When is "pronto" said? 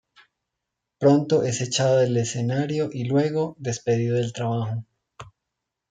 0.97-1.43